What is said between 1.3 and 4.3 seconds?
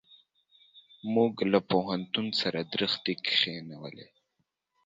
له پوهنتون سره درختي کښېنولې.